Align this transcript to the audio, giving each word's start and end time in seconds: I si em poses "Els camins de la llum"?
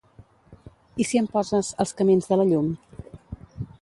I 1.03 1.07
si 1.09 1.21
em 1.21 1.27
poses 1.35 1.69
"Els 1.85 1.93
camins 2.01 2.31
de 2.33 2.39
la 2.41 2.49
llum"? 2.53 2.73